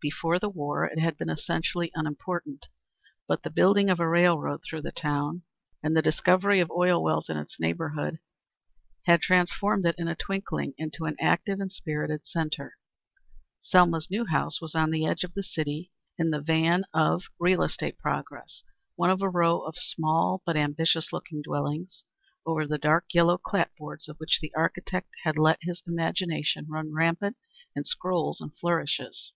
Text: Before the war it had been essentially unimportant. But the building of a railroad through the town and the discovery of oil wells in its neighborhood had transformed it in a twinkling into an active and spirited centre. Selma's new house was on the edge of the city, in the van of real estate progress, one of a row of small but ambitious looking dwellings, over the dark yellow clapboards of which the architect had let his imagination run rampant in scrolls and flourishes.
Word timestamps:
Before 0.00 0.38
the 0.38 0.48
war 0.50 0.84
it 0.86 0.98
had 0.98 1.16
been 1.18 1.28
essentially 1.30 1.90
unimportant. 1.94 2.66
But 3.26 3.42
the 3.42 3.50
building 3.50 3.88
of 3.88 4.00
a 4.00 4.08
railroad 4.08 4.62
through 4.62 4.80
the 4.82 4.92
town 4.92 5.42
and 5.82 5.94
the 5.96 6.02
discovery 6.02 6.60
of 6.60 6.70
oil 6.70 7.02
wells 7.02 7.28
in 7.30 7.36
its 7.36 7.58
neighborhood 7.60 8.18
had 9.04 9.20
transformed 9.22 9.84
it 9.86 9.94
in 9.98 10.08
a 10.08 10.14
twinkling 10.14 10.74
into 10.78 11.04
an 11.04 11.16
active 11.20 11.58
and 11.60 11.70
spirited 11.72 12.26
centre. 12.26 12.76
Selma's 13.60 14.10
new 14.10 14.26
house 14.26 14.58
was 14.60 14.74
on 14.74 14.90
the 14.90 15.06
edge 15.06 15.22
of 15.22 15.32
the 15.34 15.42
city, 15.42 15.90
in 16.18 16.30
the 16.30 16.40
van 16.40 16.84
of 16.94 17.24
real 17.38 17.62
estate 17.62 17.98
progress, 17.98 18.62
one 18.96 19.10
of 19.10 19.22
a 19.22 19.28
row 19.28 19.60
of 19.60 19.76
small 19.76 20.42
but 20.44 20.56
ambitious 20.56 21.12
looking 21.14 21.40
dwellings, 21.42 22.04
over 22.46 22.66
the 22.66 22.78
dark 22.78 23.04
yellow 23.12 23.38
clapboards 23.38 24.08
of 24.08 24.16
which 24.18 24.40
the 24.40 24.52
architect 24.54 25.10
had 25.24 25.38
let 25.38 25.58
his 25.62 25.82
imagination 25.86 26.66
run 26.68 26.92
rampant 26.92 27.36
in 27.74 27.84
scrolls 27.84 28.40
and 28.40 28.56
flourishes. 28.58 29.32